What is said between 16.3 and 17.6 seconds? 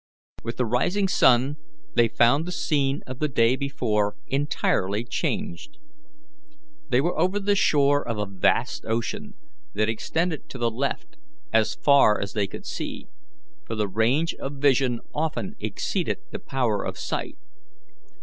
the power of sight.